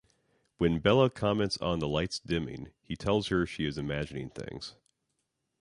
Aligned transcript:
When 0.57 0.79
Bella 0.79 1.11
comments 1.11 1.59
on 1.59 1.77
the 1.77 1.87
lights' 1.87 2.17
dimming, 2.17 2.71
he 2.81 2.95
tells 2.95 3.27
her 3.27 3.45
she 3.45 3.65
is 3.67 3.77
imagining 3.77 4.31
things. 4.31 4.73